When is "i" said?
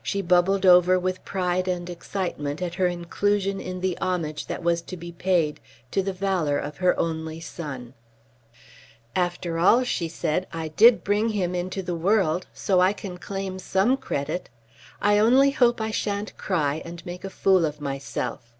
10.52-10.68, 12.78-12.92, 15.02-15.18, 15.80-15.90